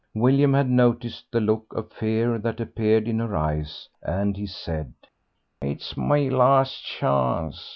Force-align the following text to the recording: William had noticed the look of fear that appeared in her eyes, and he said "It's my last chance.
William 0.15 0.55
had 0.55 0.67
noticed 0.67 1.27
the 1.31 1.39
look 1.39 1.71
of 1.75 1.91
fear 1.93 2.39
that 2.39 2.59
appeared 2.59 3.07
in 3.07 3.19
her 3.19 3.35
eyes, 3.37 3.87
and 4.01 4.35
he 4.35 4.47
said 4.47 4.93
"It's 5.61 5.95
my 5.95 6.21
last 6.27 6.83
chance. 6.83 7.69